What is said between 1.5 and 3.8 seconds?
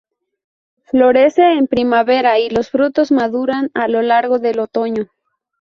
en primavera y los frutos maduran